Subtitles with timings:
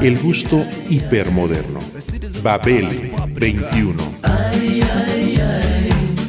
[0.00, 1.80] El gusto hipermoderno.
[2.42, 4.02] Babel 21.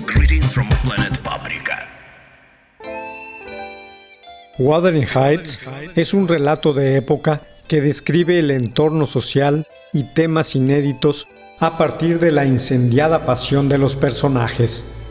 [0.05, 1.87] Greetings from planet Paprika.
[4.57, 5.59] Wuthering Heights
[5.95, 11.27] es un relato de época que describe el entorno social y temas inéditos
[11.59, 15.02] a partir de la incendiada pasión de los personajes.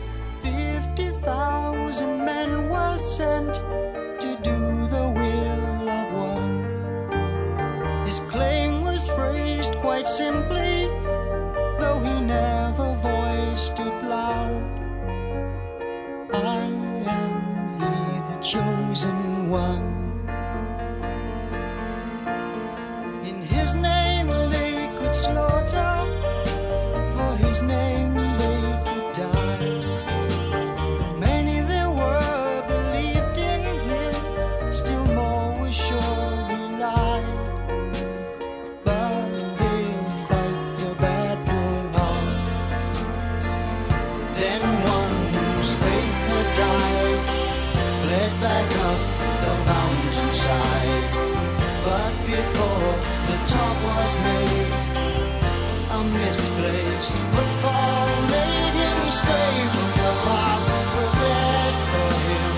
[56.33, 62.53] A misplaced footfall made him stray from the path prepared for him.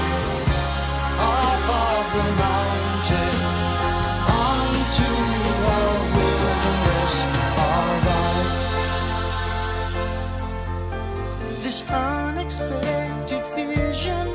[1.20, 3.38] Off of the mountain,
[4.48, 5.12] onto
[5.72, 5.84] a
[6.16, 7.16] wilderness
[7.68, 8.72] of ice.
[11.64, 14.28] This unexpected vision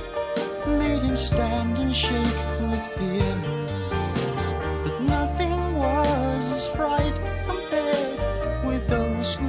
[0.79, 3.70] made him stand and shake with fear.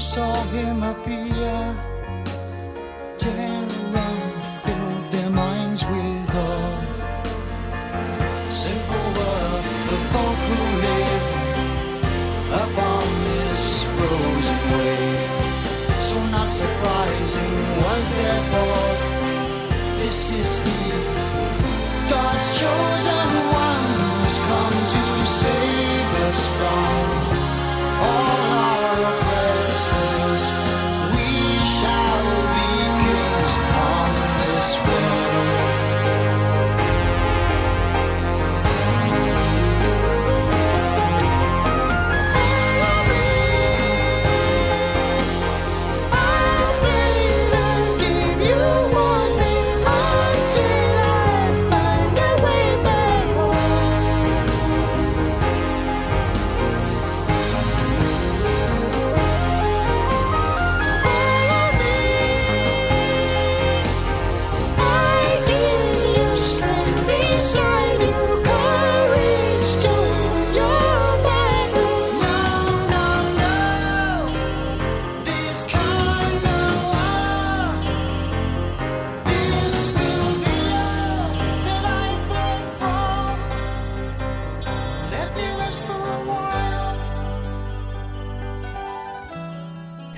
[0.01, 1.75] Saw him appear.
[3.17, 3.67] Terror
[4.65, 6.81] filled their minds with awe.
[8.49, 11.25] Simple were the folk who live
[12.65, 15.05] upon this frozen way.
[15.99, 18.99] So not surprising was their thought.
[20.01, 20.81] This is he,
[22.09, 26.47] God's chosen one who's come to save us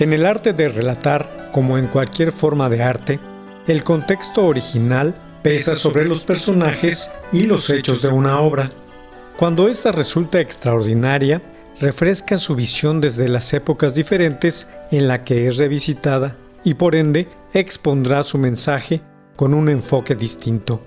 [0.04, 3.22] En el arte de relatar, como en cualquier forma de arte,
[3.68, 8.70] el contexto original pesa sobre los personajes y los hechos de una obra.
[9.38, 11.42] Cuando ésta resulta extraordinaria,
[11.80, 17.30] refresca su visión desde las épocas diferentes en la que es revisitada y por ende
[17.54, 19.02] expondrá su mensaje
[19.38, 20.84] con un enfoque distinto.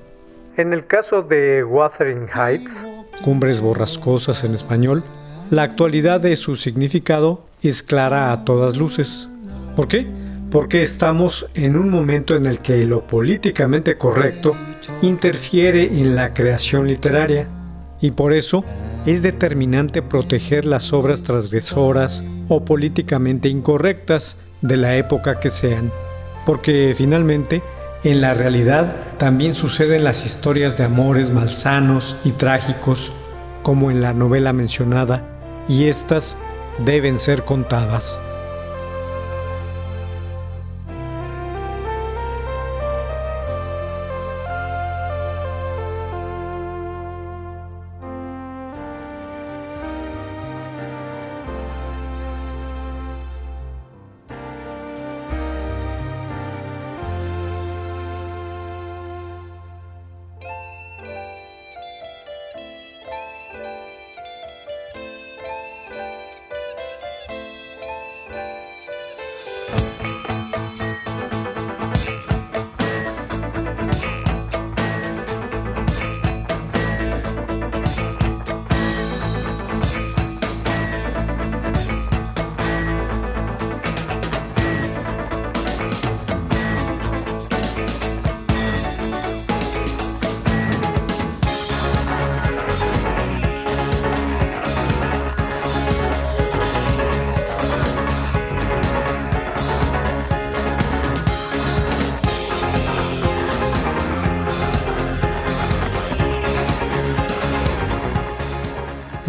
[0.59, 2.87] En el caso de Wuthering Heights,
[3.25, 5.02] Cumbres Borrascosas en español,
[5.50, 9.29] la actualidad de su significado es clara a todas luces.
[9.75, 10.06] ¿Por qué?
[10.50, 14.56] Porque estamos en un momento en el que lo políticamente correcto
[15.03, 17.47] interfiere en la creación literaria
[18.00, 18.64] y por eso
[19.06, 25.93] es determinante proteger las obras transgresoras o políticamente incorrectas de la época que sean,
[26.44, 27.62] porque finalmente
[28.05, 33.12] en la realidad también suceden las historias de amores malsanos y trágicos,
[33.62, 36.37] como en la novela mencionada, y éstas
[36.78, 38.20] deben ser contadas.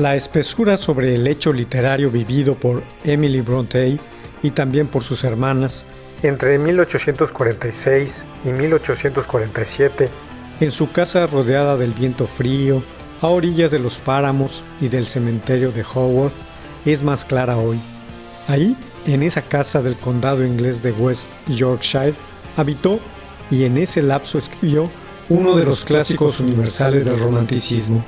[0.08, 4.00] La espesura sobre el hecho literario vivido por Emily Bronte
[4.42, 5.86] y también por sus hermanas
[6.24, 10.08] entre 1846 y 1847
[10.62, 12.82] en su casa rodeada del viento frío,
[13.22, 16.32] a orillas de los páramos y del cementerio de Howard,
[16.86, 17.78] es más clara hoy.
[18.48, 18.78] Ahí,
[19.08, 22.14] en esa casa del condado inglés de West Yorkshire,
[22.56, 23.02] habitó
[23.52, 24.90] y en ese lapso escribió
[25.28, 28.02] uno de los clásicos universales del romanticismo,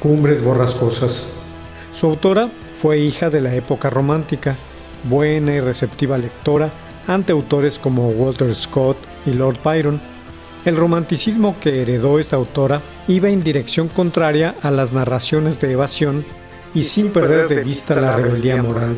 [0.00, 1.41] Cumbres Borrascosas.
[1.94, 4.56] Su autora fue hija de la época romántica,
[5.04, 6.70] buena y receptiva lectora
[7.06, 8.96] ante autores como Walter Scott
[9.26, 10.00] y Lord Byron.
[10.64, 16.24] El romanticismo que heredó esta autora iba en dirección contraria a las narraciones de evasión
[16.74, 18.96] y sin perder de vista la rebeldía moral.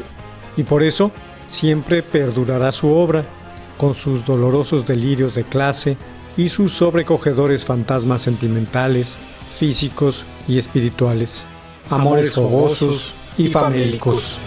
[0.57, 1.11] Y por eso
[1.49, 3.25] siempre perdurará su obra,
[3.79, 5.97] con sus dolorosos delirios de clase
[6.37, 9.19] y sus sobrecogedores fantasmas sentimentales,
[9.57, 11.47] físicos y espirituales,
[11.91, 14.41] amores fogosos y famélicos.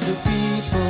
[0.00, 0.87] The people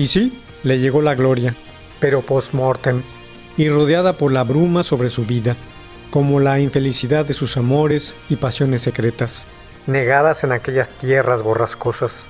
[0.00, 1.54] Y sí, le llegó la gloria,
[2.00, 3.02] pero post-mortem,
[3.58, 5.58] y rodeada por la bruma sobre su vida,
[6.10, 9.46] como la infelicidad de sus amores y pasiones secretas,
[9.86, 12.28] negadas en aquellas tierras borrascosas.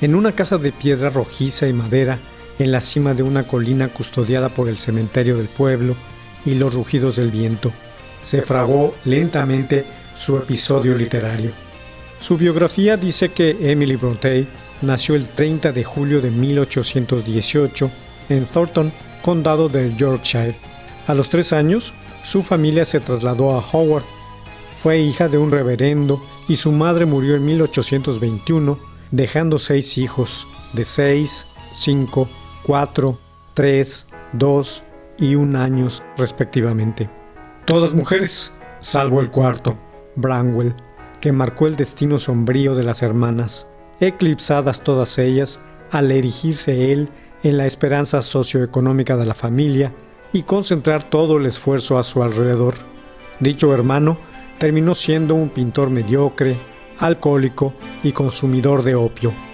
[0.00, 2.20] En una casa de piedra rojiza y madera,
[2.60, 5.96] en la cima de una colina custodiada por el cementerio del pueblo
[6.44, 7.72] y los rugidos del viento,
[8.22, 9.84] se fragó lentamente
[10.14, 11.50] su episodio literario.
[12.20, 14.48] Su biografía dice que Emily Bronte
[14.82, 17.90] nació el 30 de julio de 1818
[18.28, 20.56] en Thornton, condado de Yorkshire.
[21.06, 21.94] A los tres años,
[22.24, 24.04] su familia se trasladó a Howard.
[24.82, 28.78] Fue hija de un reverendo y su madre murió en 1821,
[29.12, 32.28] dejando seis hijos, de seis, cinco,
[32.64, 33.18] cuatro,
[33.54, 34.82] tres, dos
[35.18, 37.08] y un años respectivamente.
[37.64, 39.78] Todas mujeres, salvo el cuarto,
[40.16, 40.74] Branwell,
[41.20, 43.68] que marcó el destino sombrío de las hermanas,
[44.00, 45.60] eclipsadas todas ellas
[45.90, 47.08] al erigirse él
[47.42, 49.92] en la esperanza socioeconómica de la familia
[50.32, 52.74] y concentrar todo el esfuerzo a su alrededor.
[53.40, 54.18] Dicho hermano
[54.58, 56.58] terminó siendo un pintor mediocre,
[56.98, 59.47] alcohólico y consumidor de opio.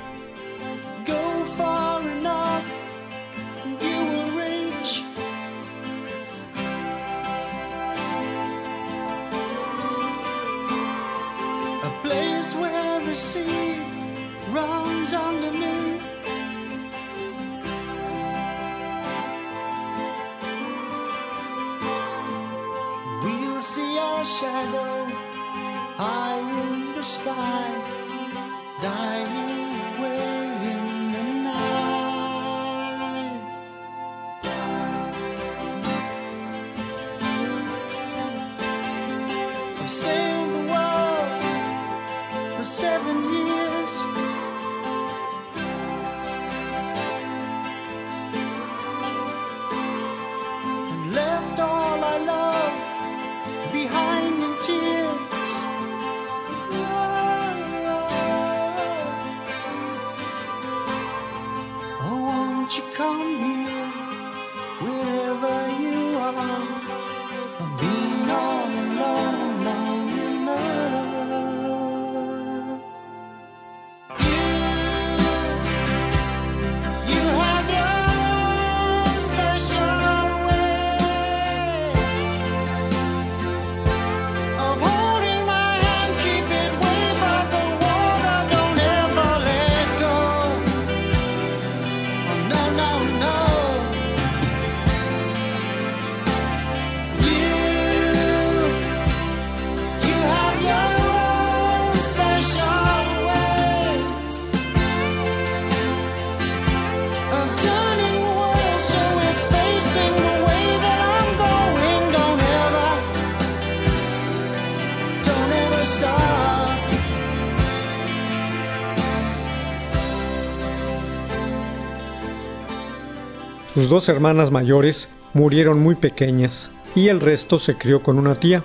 [123.85, 128.65] Sus dos hermanas mayores murieron muy pequeñas y el resto se crió con una tía,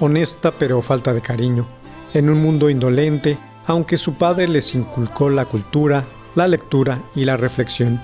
[0.00, 1.68] honesta pero falta de cariño,
[2.14, 6.04] en un mundo indolente, aunque su padre les inculcó la cultura,
[6.34, 8.00] la lectura y la reflexión.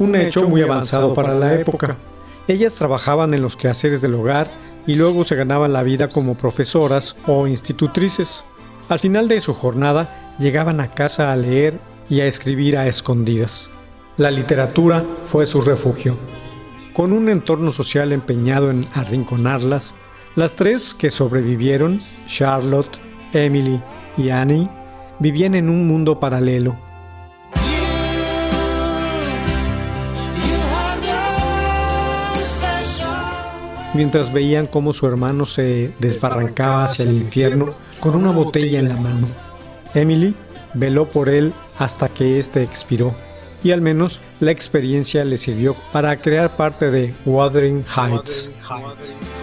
[0.00, 1.96] Un hecho muy avanzado para la época.
[2.48, 4.50] Ellas trabajaban en los quehaceres del hogar
[4.88, 8.44] y luego se ganaban la vida como profesoras o institutrices.
[8.88, 11.78] Al final de su jornada llegaban a casa a leer
[12.10, 13.70] y a escribir a escondidas.
[14.22, 16.16] La literatura fue su refugio.
[16.92, 19.96] Con un entorno social empeñado en arrinconarlas,
[20.36, 21.98] las tres que sobrevivieron,
[22.28, 23.00] Charlotte,
[23.32, 23.82] Emily
[24.16, 24.70] y Annie,
[25.18, 26.76] vivían en un mundo paralelo.
[33.92, 38.96] Mientras veían cómo su hermano se desbarrancaba hacia el infierno con una botella en la
[38.98, 39.26] mano.
[39.94, 40.36] Emily
[40.74, 43.16] veló por él hasta que éste expiró,
[43.62, 48.50] y al menos la experiencia le sirvió para crear parte de Wuthering Heights.
[48.68, 49.41] You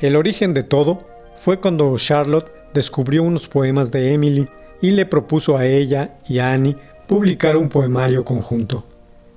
[0.00, 4.48] El origen de todo fue cuando Charlotte descubrió unos poemas de Emily
[4.80, 6.76] y le propuso a ella y a Annie
[7.06, 8.84] publicar un poemario conjunto.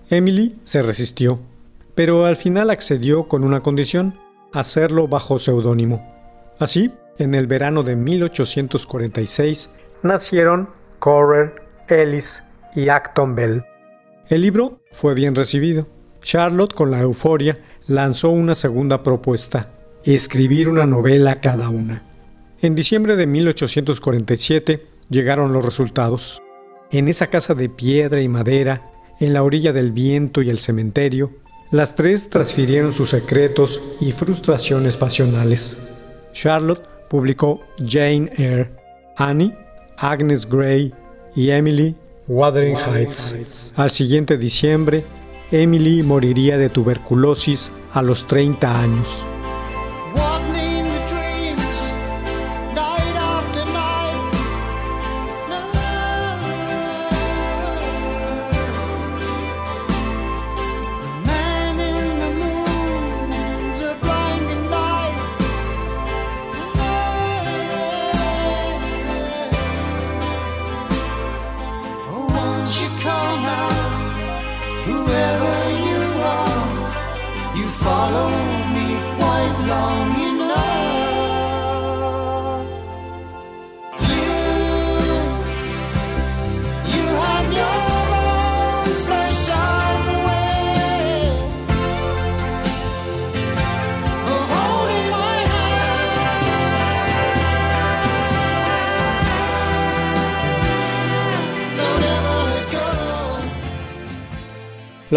[0.10, 1.40] Emily se resistió,
[1.96, 4.18] pero al final accedió con una condición,
[4.54, 6.10] hacerlo bajo seudónimo.
[6.60, 9.70] Así, en el verano de 1846,
[10.02, 11.56] nacieron Correr,
[11.90, 12.42] Ellis
[12.74, 13.66] y Acton Bell.
[14.30, 15.88] El libro fue bien recibido.
[16.22, 19.70] Charlotte, con la euforia, lanzó una segunda propuesta,
[20.06, 22.04] escribir una novela cada una.
[22.62, 26.42] En diciembre de 1847 llegaron los resultados.
[26.92, 31.32] En esa casa de piedra y madera, en la orilla del viento y el cementerio,
[31.72, 36.30] las tres transfirieron sus secretos y frustraciones pasionales.
[36.34, 38.72] Charlotte publicó Jane Eyre,
[39.18, 39.56] Annie,
[39.98, 40.94] Agnes Grey
[41.36, 41.96] y Emily,
[42.28, 43.74] Wuthering Heights.
[43.76, 45.04] Al siguiente diciembre,
[45.52, 49.26] Emily moriría de tuberculosis a los 30 años.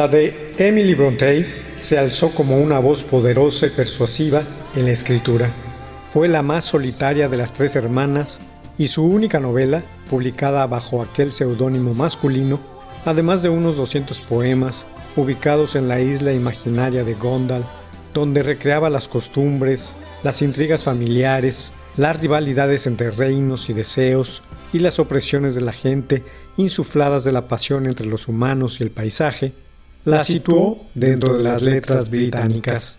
[0.07, 1.45] La de Emily Bronte
[1.79, 4.41] se alzó como una voz poderosa y persuasiva
[4.77, 5.51] en la escritura.
[6.13, 8.41] Fue la más solitaria de las tres hermanas
[8.79, 12.61] y su única novela, publicada bajo aquel seudónimo masculino,
[13.05, 14.87] además de unos 200 poemas
[15.17, 17.65] ubicados en la isla imaginaria de Gondal,
[18.15, 25.01] donde recreaba las costumbres, las intrigas familiares, las rivalidades entre reinos y deseos y las
[25.01, 26.23] opresiones de la gente
[26.57, 29.53] insufladas de la pasión entre los humanos y el paisaje,
[30.07, 32.99] la situó dentro de las letras británicas.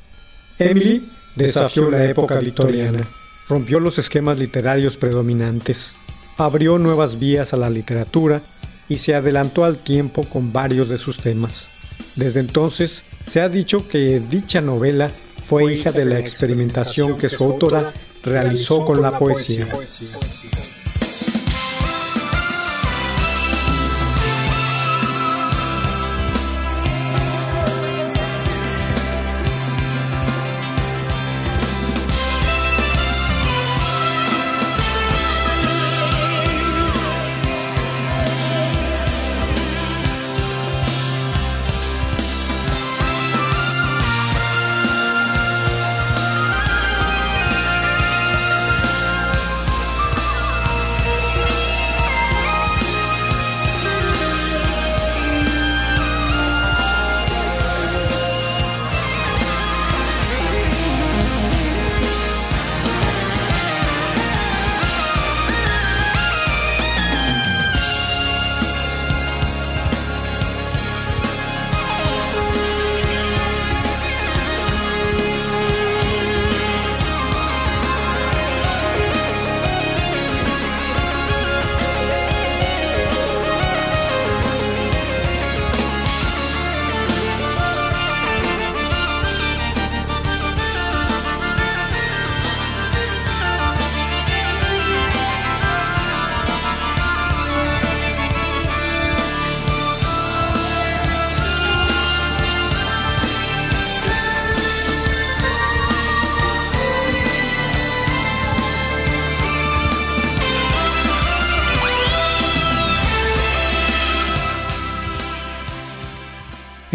[0.59, 3.07] Emily desafió la época victoriana,
[3.47, 5.95] rompió los esquemas literarios predominantes,
[6.37, 8.41] abrió nuevas vías a la literatura
[8.89, 11.69] y se adelantó al tiempo con varios de sus temas.
[12.15, 17.45] Desde entonces se ha dicho que dicha novela fue hija de la experimentación que su
[17.45, 19.67] autora realizó con la poesía.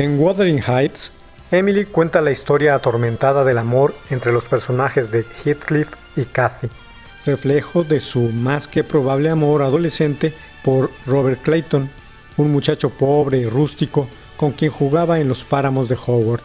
[0.03, 1.13] En Wuthering Heights,
[1.53, 6.67] Emily cuenta la historia atormentada del amor entre los personajes de Heathcliff y Cathy,
[7.25, 10.35] reflejo de su más que probable amor adolescente
[10.65, 11.89] por Robert Clayton,
[12.37, 16.43] un muchacho pobre y rústico con quien jugaba en los páramos de Howard.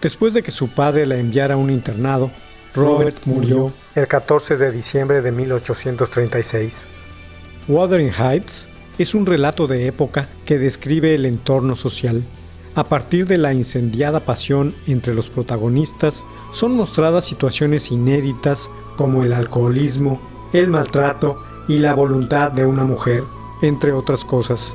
[0.00, 2.30] Después de que su padre la enviara a un internado,
[2.74, 6.86] Robert murió el 14 de diciembre de 1836.
[7.68, 12.22] Wuthering Heights es un relato de época que describe el entorno social.
[12.76, 19.32] A partir de la incendiada pasión entre los protagonistas, son mostradas situaciones inéditas como el
[19.32, 20.20] alcoholismo,
[20.52, 23.22] el maltrato y la voluntad de una mujer,
[23.62, 24.74] entre otras cosas.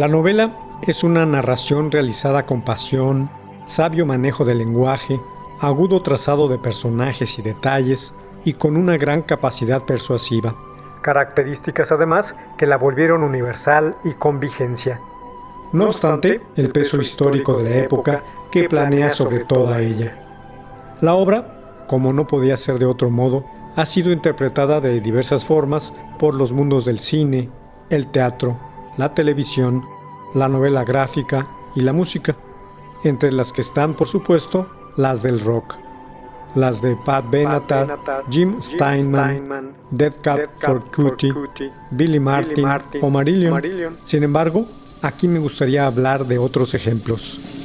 [0.00, 3.28] La novela es una narración realizada con pasión,
[3.66, 5.20] sabio manejo del lenguaje,
[5.58, 8.14] agudo trazado de personajes y detalles
[8.46, 10.56] y con una gran capacidad persuasiva.
[11.02, 15.02] Características además que la volvieron universal y con vigencia.
[15.74, 20.16] No obstante, el peso histórico de la época que planea sobre toda ella.
[21.02, 23.44] La obra, como no podía ser de otro modo,
[23.76, 27.50] ha sido interpretada de diversas formas por los mundos del cine,
[27.90, 28.69] el teatro,
[29.00, 29.82] la televisión,
[30.34, 32.36] la novela gráfica y la música,
[33.02, 35.76] entre las que están, por supuesto, las del rock.
[36.54, 41.32] las de Pat Benatar, Jim Steinman, Dead Cat for Cutie,
[41.90, 42.66] Billy Martin
[43.00, 43.96] o Marillion.
[44.04, 44.66] Sin embargo,
[45.00, 47.59] aquí me gustaría hablar de otros ejemplos.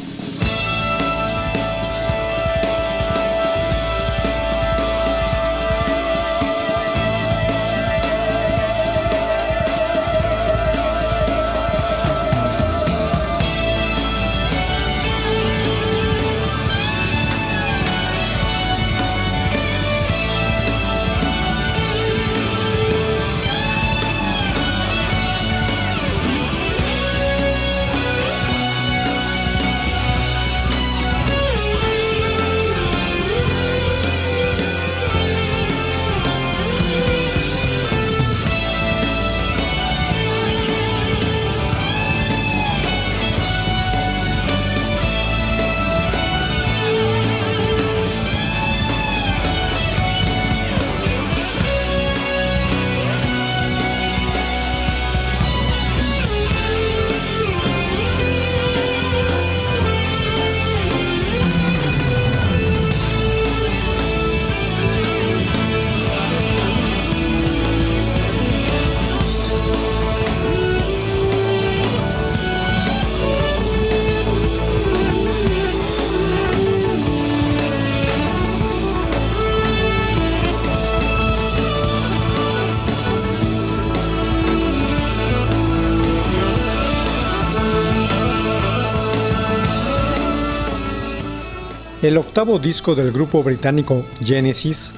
[92.06, 94.94] El octavo disco del grupo británico Genesis,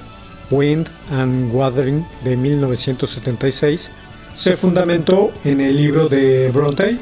[0.52, 3.92] Wind and Wuthering de 1976,
[4.36, 6.98] se fundamentó en el libro de Bronte.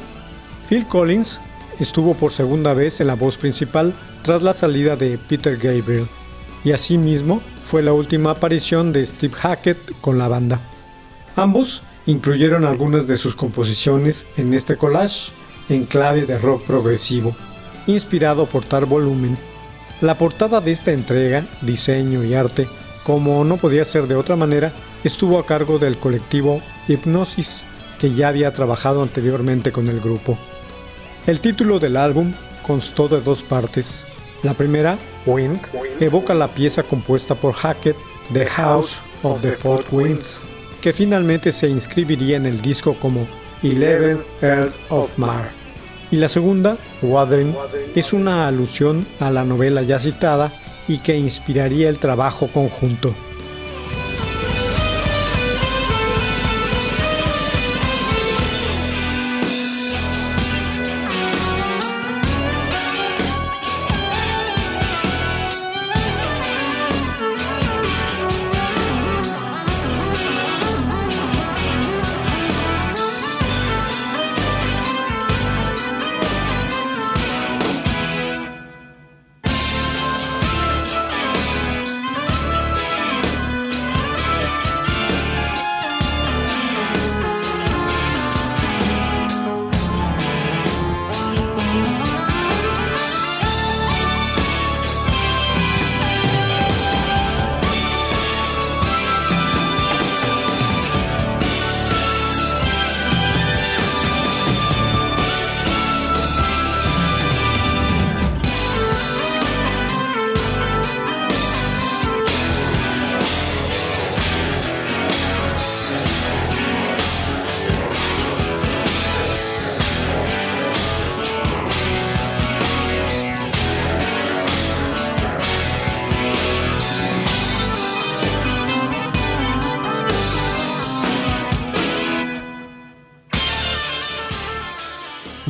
[0.68, 1.40] Phil Collins
[1.80, 3.92] estuvo por segunda vez en la voz principal
[4.22, 6.06] tras la salida de Peter Gabriel,
[6.62, 10.60] y asimismo fue la última aparición de Steve Hackett con la banda.
[11.34, 15.32] Ambos incluyeron algunas de sus composiciones en este collage
[15.68, 17.34] en clave de rock progresivo,
[17.88, 19.36] inspirado por tal volumen
[20.00, 22.68] la portada de esta entrega, diseño y arte,
[23.04, 24.72] como no podía ser de otra manera,
[25.04, 27.62] estuvo a cargo del colectivo Hipnosis,
[27.98, 30.36] que ya había trabajado anteriormente con el grupo.
[31.26, 32.32] El título del álbum
[32.62, 34.06] constó de dos partes.
[34.42, 35.60] La primera, Wind,
[36.00, 37.96] evoca la pieza compuesta por Hackett,
[38.32, 40.38] The House of the Four Winds,
[40.80, 43.26] que finalmente se inscribiría en el disco como
[43.62, 45.65] Eleven Earth of Mar
[46.10, 47.54] y la segunda, Wuthering,
[47.94, 50.52] es una alusión a la novela ya citada
[50.88, 53.14] y que inspiraría el trabajo conjunto.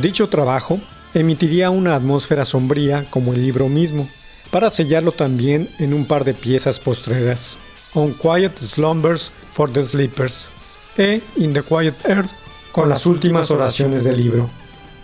[0.06, 0.78] Dicho trabajo
[1.14, 4.08] emitiría una atmósfera sombría como el libro mismo,
[4.52, 7.56] para sellarlo también en un par de piezas postreras,
[7.92, 10.48] On Quiet Slumbers for the Sleepers
[10.96, 12.30] e In the Quiet Earth,
[12.70, 14.48] con las últimas oraciones del libro.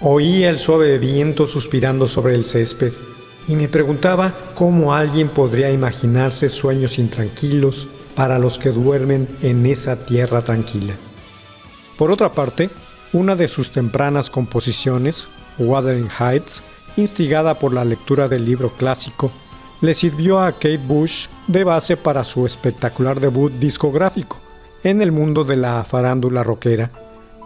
[0.00, 2.92] Oía el suave viento suspirando sobre el césped
[3.48, 10.06] y me preguntaba cómo alguien podría imaginarse sueños intranquilos para los que duermen en esa
[10.06, 10.94] tierra tranquila.
[11.98, 12.70] Por otra parte,
[13.12, 16.62] una de sus tempranas composiciones, Wuthering Heights,
[16.96, 19.30] instigada por la lectura del libro clásico,
[19.80, 24.38] le sirvió a Kate Bush de base para su espectacular debut discográfico
[24.84, 26.90] en el mundo de la farándula rockera.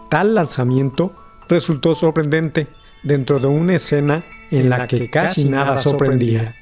[0.09, 1.13] Tal lanzamiento
[1.49, 2.67] resultó sorprendente
[3.03, 6.55] dentro de una escena en la que casi nada sorprendía.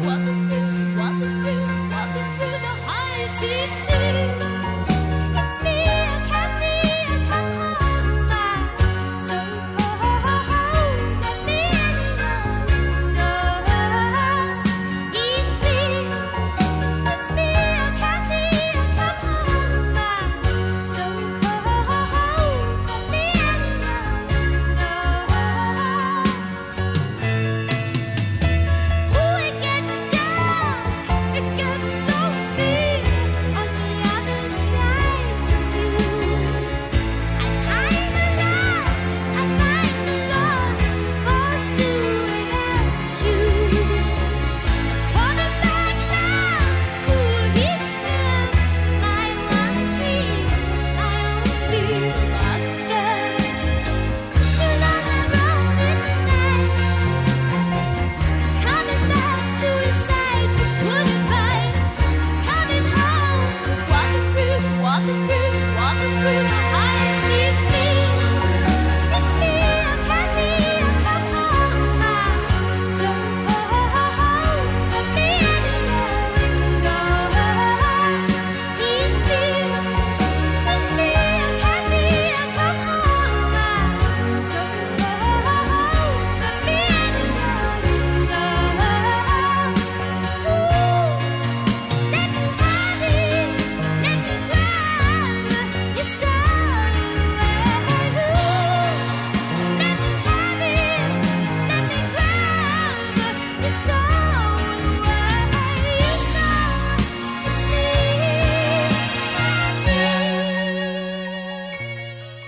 [0.00, 0.77] 我的心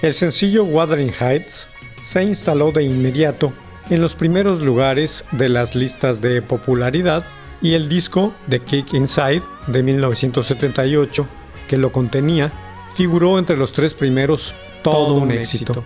[0.02, 1.68] El sencillo Wuthering Heights
[2.00, 3.52] se instaló de inmediato
[3.90, 7.26] en los primeros lugares de las listas de popularidad
[7.60, 11.26] y el disco The Kick Inside de 1978,
[11.68, 12.50] que lo contenía,
[12.94, 15.84] figuró entre los tres primeros todo un éxito.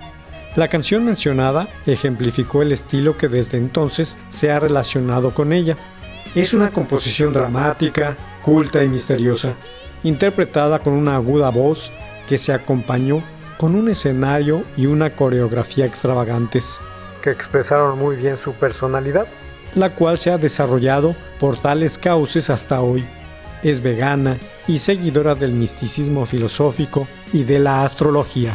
[0.55, 5.77] La canción mencionada ejemplificó el estilo que desde entonces se ha relacionado con ella.
[6.37, 9.55] Es una composición dramática, culta y misteriosa,
[10.05, 11.92] interpretada con una aguda voz
[12.29, 13.24] que se acompañó
[13.64, 16.83] con un escenario y una coreografía extravagantes,
[17.22, 19.27] que expresaron muy bien su personalidad,
[19.74, 23.07] la cual se ha desarrollado por tales cauces hasta hoy.
[23.62, 24.37] Es vegana
[24.68, 28.55] y seguidora del misticismo filosófico y de la astrología.